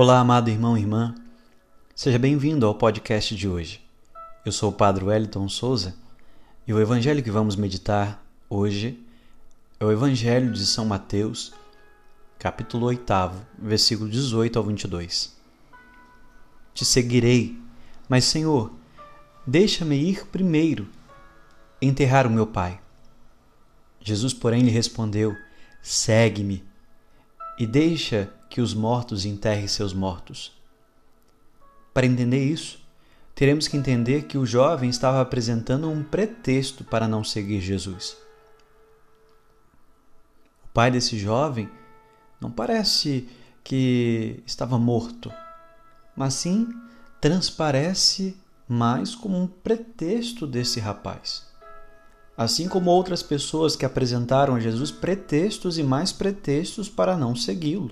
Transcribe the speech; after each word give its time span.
Olá, 0.00 0.20
amado 0.20 0.48
irmão 0.48 0.78
e 0.78 0.80
irmã. 0.80 1.12
Seja 1.92 2.20
bem-vindo 2.20 2.64
ao 2.64 2.72
podcast 2.72 3.34
de 3.34 3.48
hoje. 3.48 3.84
Eu 4.44 4.52
sou 4.52 4.70
o 4.70 4.72
Padre 4.72 5.04
Wellington 5.04 5.48
Souza 5.48 5.96
e 6.68 6.72
o 6.72 6.80
evangelho 6.80 7.20
que 7.20 7.32
vamos 7.32 7.56
meditar 7.56 8.24
hoje 8.48 8.96
é 9.80 9.84
o 9.84 9.90
Evangelho 9.90 10.52
de 10.52 10.64
São 10.64 10.84
Mateus, 10.84 11.52
capítulo 12.38 12.86
8, 12.86 13.12
versículo 13.58 14.08
18 14.08 14.56
ao 14.56 14.64
22. 14.64 15.36
Te 16.72 16.84
seguirei, 16.84 17.60
mas, 18.08 18.24
Senhor, 18.24 18.70
deixa-me 19.44 19.96
ir 19.96 20.28
primeiro 20.28 20.86
enterrar 21.82 22.24
o 22.24 22.30
meu 22.30 22.46
pai. 22.46 22.80
Jesus, 24.00 24.32
porém, 24.32 24.62
lhe 24.62 24.70
respondeu: 24.70 25.36
Segue-me 25.82 26.67
e 27.58 27.66
deixa 27.66 28.32
que 28.48 28.60
os 28.60 28.72
mortos 28.72 29.24
enterrem 29.24 29.66
seus 29.66 29.92
mortos. 29.92 30.52
Para 31.92 32.06
entender 32.06 32.44
isso, 32.44 32.78
teremos 33.34 33.66
que 33.66 33.76
entender 33.76 34.22
que 34.22 34.38
o 34.38 34.46
jovem 34.46 34.88
estava 34.88 35.20
apresentando 35.20 35.90
um 35.90 36.02
pretexto 36.02 36.84
para 36.84 37.08
não 37.08 37.24
seguir 37.24 37.60
Jesus. 37.60 38.16
O 40.64 40.68
pai 40.72 40.90
desse 40.90 41.18
jovem 41.18 41.68
não 42.40 42.50
parece 42.50 43.28
que 43.64 44.40
estava 44.46 44.78
morto, 44.78 45.32
mas 46.16 46.34
sim 46.34 46.68
transparece 47.20 48.36
mais 48.68 49.14
como 49.14 49.36
um 49.36 49.48
pretexto 49.48 50.46
desse 50.46 50.78
rapaz 50.78 51.47
assim 52.38 52.68
como 52.68 52.88
outras 52.92 53.20
pessoas 53.20 53.74
que 53.74 53.84
apresentaram 53.84 54.54
a 54.54 54.60
Jesus 54.60 54.92
pretextos 54.92 55.76
e 55.76 55.82
mais 55.82 56.12
pretextos 56.12 56.88
para 56.88 57.16
não 57.16 57.34
segui-lo. 57.34 57.90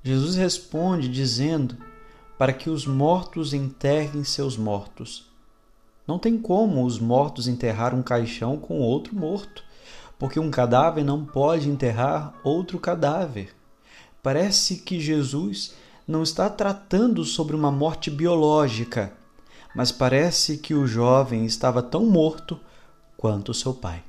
Jesus 0.00 0.36
responde 0.36 1.08
dizendo 1.08 1.76
para 2.38 2.52
que 2.52 2.70
os 2.70 2.86
mortos 2.86 3.52
enterrem 3.52 4.22
seus 4.22 4.56
mortos. 4.56 5.28
Não 6.06 6.20
tem 6.20 6.38
como 6.38 6.84
os 6.84 7.00
mortos 7.00 7.48
enterrar 7.48 7.96
um 7.96 8.02
caixão 8.02 8.56
com 8.56 8.78
outro 8.78 9.12
morto, 9.16 9.64
porque 10.16 10.38
um 10.38 10.50
cadáver 10.50 11.04
não 11.04 11.24
pode 11.24 11.68
enterrar 11.68 12.32
outro 12.44 12.78
cadáver. 12.78 13.52
Parece 14.22 14.76
que 14.76 15.00
Jesus 15.00 15.74
não 16.06 16.22
está 16.22 16.48
tratando 16.48 17.24
sobre 17.24 17.56
uma 17.56 17.72
morte 17.72 18.08
biológica, 18.08 19.12
mas 19.74 19.90
parece 19.90 20.58
que 20.58 20.74
o 20.74 20.86
jovem 20.86 21.44
estava 21.44 21.82
tão 21.82 22.06
morto 22.06 22.58
quanto 23.20 23.52
seu 23.52 23.74
pai. 23.74 24.02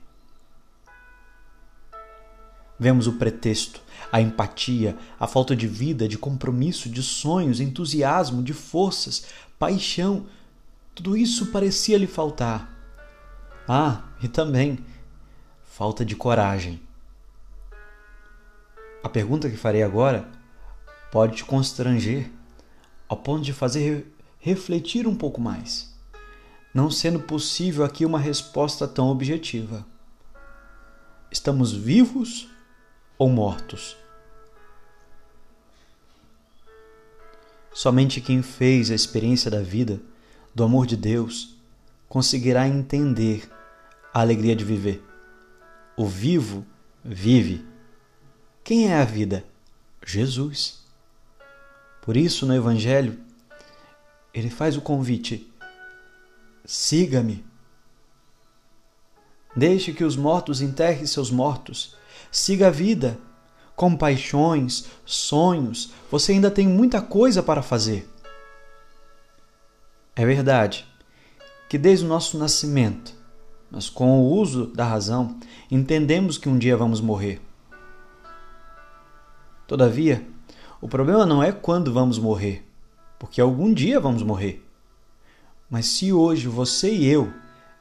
Vemos 2.80 3.08
o 3.08 3.18
pretexto, 3.18 3.82
a 4.10 4.22
empatia, 4.22 4.98
a 5.20 5.28
falta 5.28 5.54
de 5.54 5.68
vida, 5.68 6.08
de 6.08 6.18
compromisso, 6.18 6.88
de 6.88 7.04
sonhos, 7.04 7.60
entusiasmo, 7.60 8.42
de 8.42 8.54
forças, 8.54 9.26
paixão. 9.60 10.28
Tudo 10.96 11.18
isso 11.18 11.48
parecia 11.48 11.98
lhe 11.98 12.08
faltar. 12.08 12.72
Ah, 13.68 14.02
e 14.24 14.30
também 14.30 14.80
falta 15.66 16.06
de 16.06 16.16
coragem. 16.16 16.82
A 19.04 19.10
pergunta 19.10 19.50
que 19.50 19.58
farei 19.58 19.84
agora 19.84 20.26
pode 21.12 21.36
te 21.36 21.44
constranger 21.44 22.32
ao 23.10 23.18
ponto 23.18 23.44
de 23.44 23.52
fazer 23.52 24.10
refletir 24.40 25.06
um 25.06 25.16
pouco 25.18 25.42
mais 25.42 25.91
não 26.74 26.90
sendo 26.90 27.20
possível 27.20 27.84
aqui 27.84 28.06
uma 28.06 28.20
resposta 28.20 28.88
tão 28.88 29.10
objetiva. 29.10 29.86
Estamos 31.30 31.72
vivos 31.74 32.50
ou 33.18 33.30
mortos? 33.30 33.98
Somente 37.74 38.20
quem 38.20 38.42
fez 38.42 38.92
a 38.92 38.96
experiência 38.96 39.50
da 39.50 39.62
vida, 39.62 40.00
do 40.54 40.64
amor 40.64 40.86
de 40.86 40.98
Deus, 40.98 41.56
conseguirá 42.08 42.68
entender 42.68 43.50
a 44.14 44.20
alegria 44.20 44.56
de 44.56 44.66
viver. 44.66 45.04
O 45.96 46.06
vivo 46.06 46.66
vive. 47.04 47.66
Quem 48.64 48.92
é 48.92 48.96
a 48.96 49.06
vida? 49.06 49.46
Jesus. 50.06 50.82
Por 52.02 52.18
isso, 52.18 52.46
no 52.46 52.56
Evangelho, 52.56 53.18
ele 54.34 54.50
faz 54.50 54.76
o 54.76 54.82
convite 54.82 55.51
Siga-me. 56.66 57.44
Deixe 59.56 59.92
que 59.94 60.04
os 60.04 60.16
mortos 60.16 60.62
enterrem 60.62 61.06
seus 61.06 61.30
mortos. 61.30 61.96
Siga 62.32 62.68
a 62.68 62.72
vida. 62.72 63.18
Com 63.76 63.96
paixões, 63.96 64.86
sonhos, 65.06 65.92
você 66.10 66.34
ainda 66.34 66.52
tem 66.52 66.68
muita 66.68 67.02
coisa 67.02 67.42
para 67.42 67.64
fazer. 67.64 68.08
É 70.16 70.26
verdade 70.26 70.88
que 71.68 71.78
desde 71.78 72.06
o 72.06 72.08
nosso 72.08 72.38
nascimento, 72.38 73.14
mas 73.72 73.90
com 73.90 74.20
o 74.20 74.30
uso 74.34 74.68
da 74.68 74.86
razão, 74.86 75.40
entendemos 75.70 76.38
que 76.38 76.50
um 76.50 76.60
dia 76.60 76.78
vamos 76.78 77.02
morrer. 77.02 77.42
Todavia, 79.66 80.28
o 80.80 80.88
problema 80.88 81.26
não 81.26 81.42
é 81.42 81.52
quando 81.52 81.94
vamos 81.94 82.20
morrer, 82.20 82.64
porque 83.18 83.42
algum 83.42 83.74
dia 83.74 84.00
vamos 84.00 84.22
morrer 84.22 84.64
mas 85.72 85.86
se 85.86 86.12
hoje 86.12 86.50
você 86.50 86.94
e 86.94 87.08
eu 87.08 87.34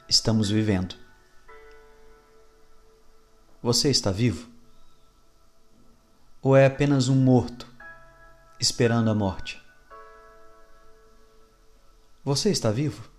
estamos 0.09 0.49
vivendo. 0.49 0.95
Você 3.61 3.91
está 3.91 4.12
vivo? 4.12 4.49
Ou 6.41 6.56
é 6.56 6.67
apenas 6.67 7.09
um 7.09 7.17
morto 7.17 7.67
esperando 8.61 9.11
a 9.11 9.15
morte? 9.15 9.61
Você 12.25 12.50
está 12.50 12.71
vivo? 12.71 13.11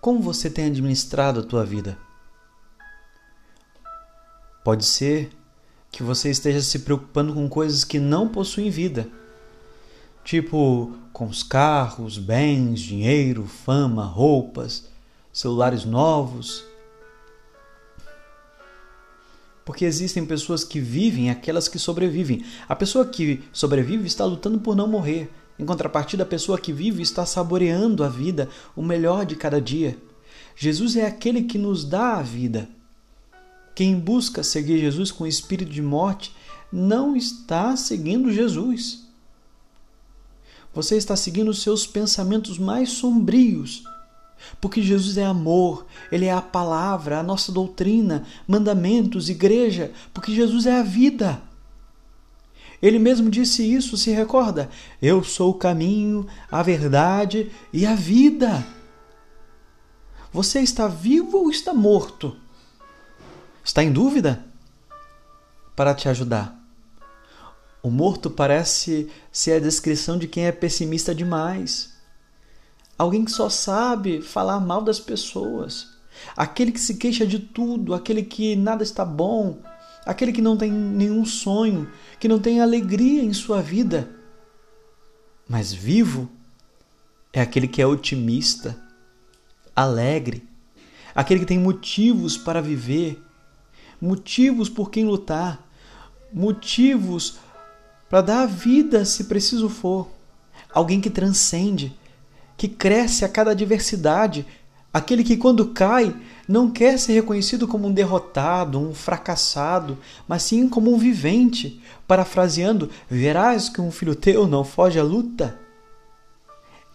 Como 0.00 0.22
você 0.22 0.48
tem 0.48 0.66
administrado 0.66 1.40
a 1.40 1.44
tua 1.44 1.66
vida? 1.66 1.98
Pode 4.62 4.84
ser 4.84 5.36
que 5.90 6.04
você 6.04 6.30
esteja 6.30 6.62
se 6.62 6.78
preocupando 6.78 7.34
com 7.34 7.48
coisas 7.48 7.82
que 7.82 7.98
não 7.98 8.28
possuem 8.28 8.70
vida 8.70 9.10
tipo 10.24 10.92
com 11.12 11.26
os 11.26 11.42
carros, 11.42 12.18
bens, 12.18 12.80
dinheiro, 12.80 13.44
fama, 13.44 14.04
roupas, 14.04 14.88
celulares 15.32 15.84
novos. 15.84 16.64
Porque 19.64 19.84
existem 19.84 20.24
pessoas 20.24 20.64
que 20.64 20.80
vivem, 20.80 21.30
aquelas 21.30 21.68
que 21.68 21.78
sobrevivem. 21.78 22.44
A 22.68 22.74
pessoa 22.74 23.06
que 23.06 23.42
sobrevive 23.52 24.06
está 24.06 24.24
lutando 24.24 24.58
por 24.58 24.74
não 24.74 24.88
morrer. 24.88 25.30
Em 25.58 25.64
contrapartida, 25.64 26.22
a 26.22 26.26
pessoa 26.26 26.58
que 26.58 26.72
vive 26.72 27.02
está 27.02 27.26
saboreando 27.26 28.02
a 28.02 28.08
vida, 28.08 28.48
o 28.74 28.82
melhor 28.82 29.26
de 29.26 29.36
cada 29.36 29.60
dia. 29.60 29.98
Jesus 30.56 30.96
é 30.96 31.06
aquele 31.06 31.42
que 31.42 31.58
nos 31.58 31.84
dá 31.84 32.14
a 32.14 32.22
vida. 32.22 32.68
Quem 33.74 33.98
busca 33.98 34.42
seguir 34.42 34.78
Jesus 34.78 35.12
com 35.12 35.26
espírito 35.26 35.70
de 35.70 35.82
morte 35.82 36.34
não 36.72 37.14
está 37.14 37.76
seguindo 37.76 38.32
Jesus. 38.32 39.09
Você 40.72 40.96
está 40.96 41.16
seguindo 41.16 41.48
os 41.48 41.62
seus 41.62 41.86
pensamentos 41.86 42.58
mais 42.58 42.90
sombrios. 42.90 43.82
Porque 44.60 44.80
Jesus 44.80 45.18
é 45.18 45.24
amor, 45.24 45.86
Ele 46.10 46.26
é 46.26 46.32
a 46.32 46.40
palavra, 46.40 47.18
a 47.18 47.22
nossa 47.22 47.52
doutrina, 47.52 48.24
mandamentos, 48.46 49.28
igreja, 49.28 49.92
porque 50.14 50.34
Jesus 50.34 50.66
é 50.66 50.78
a 50.78 50.82
vida. 50.82 51.42
Ele 52.80 52.98
mesmo 52.98 53.28
disse 53.28 53.62
isso, 53.62 53.96
se 53.96 54.10
recorda? 54.10 54.70
Eu 55.02 55.22
sou 55.22 55.50
o 55.50 55.54
caminho, 55.54 56.26
a 56.50 56.62
verdade 56.62 57.50
e 57.72 57.84
a 57.84 57.94
vida. 57.94 58.66
Você 60.32 60.60
está 60.60 60.88
vivo 60.88 61.38
ou 61.38 61.50
está 61.50 61.74
morto? 61.74 62.36
Está 63.62 63.82
em 63.82 63.92
dúvida? 63.92 64.44
Para 65.76 65.94
te 65.94 66.08
ajudar, 66.08 66.58
o 67.82 67.90
morto 67.90 68.30
parece 68.30 69.08
ser 69.32 69.52
a 69.52 69.58
descrição 69.60 70.18
de 70.18 70.28
quem 70.28 70.46
é 70.46 70.52
pessimista 70.52 71.14
demais. 71.14 71.94
Alguém 72.98 73.24
que 73.24 73.30
só 73.30 73.48
sabe 73.48 74.20
falar 74.20 74.60
mal 74.60 74.82
das 74.82 75.00
pessoas. 75.00 75.88
Aquele 76.36 76.72
que 76.72 76.80
se 76.80 76.96
queixa 76.96 77.26
de 77.26 77.38
tudo, 77.38 77.94
aquele 77.94 78.22
que 78.22 78.54
nada 78.54 78.82
está 78.82 79.04
bom, 79.04 79.58
aquele 80.04 80.32
que 80.32 80.42
não 80.42 80.56
tem 80.56 80.70
nenhum 80.70 81.24
sonho, 81.24 81.90
que 82.18 82.28
não 82.28 82.38
tem 82.38 82.60
alegria 82.60 83.22
em 83.22 83.32
sua 83.32 83.62
vida. 83.62 84.10
Mas 85.48 85.72
vivo 85.72 86.30
é 87.32 87.40
aquele 87.40 87.66
que 87.66 87.80
é 87.80 87.86
otimista, 87.86 88.78
alegre, 89.74 90.46
aquele 91.14 91.40
que 91.40 91.46
tem 91.46 91.58
motivos 91.58 92.36
para 92.36 92.60
viver, 92.60 93.22
motivos 93.98 94.68
por 94.68 94.90
quem 94.90 95.06
lutar, 95.06 95.66
motivos 96.32 97.38
para 98.10 98.20
dar 98.20 98.42
a 98.42 98.46
vida 98.46 99.04
se 99.04 99.24
preciso 99.24 99.68
for. 99.68 100.08
Alguém 100.72 101.00
que 101.00 101.08
transcende, 101.08 101.96
que 102.56 102.66
cresce 102.66 103.24
a 103.24 103.28
cada 103.28 103.52
adversidade, 103.52 104.44
aquele 104.92 105.22
que 105.22 105.36
quando 105.36 105.68
cai 105.68 106.14
não 106.48 106.68
quer 106.68 106.98
ser 106.98 107.12
reconhecido 107.12 107.68
como 107.68 107.86
um 107.86 107.92
derrotado, 107.92 108.80
um 108.80 108.92
fracassado, 108.92 109.96
mas 110.26 110.42
sim 110.42 110.68
como 110.68 110.92
um 110.92 110.98
vivente. 110.98 111.80
Parafraseando, 112.08 112.90
verás 113.08 113.68
que 113.68 113.80
um 113.80 113.92
filho 113.92 114.16
teu 114.16 114.48
não 114.48 114.64
foge 114.64 114.98
à 114.98 115.04
luta. 115.04 115.56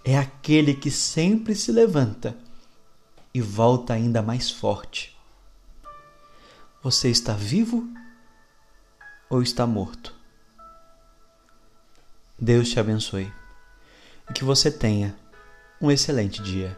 É 0.03 0.17
aquele 0.17 0.73
que 0.73 0.91
sempre 0.91 1.55
se 1.55 1.71
levanta 1.71 2.37
e 3.33 3.39
volta 3.39 3.93
ainda 3.93 4.21
mais 4.21 4.51
forte. 4.51 5.15
Você 6.83 7.09
está 7.09 7.33
vivo 7.33 7.87
ou 9.29 9.41
está 9.41 9.65
morto? 9.65 10.14
Deus 12.37 12.69
te 12.69 12.79
abençoe 12.79 13.31
e 14.29 14.33
que 14.33 14.43
você 14.43 14.69
tenha 14.69 15.15
um 15.81 15.89
excelente 15.89 16.41
dia. 16.41 16.77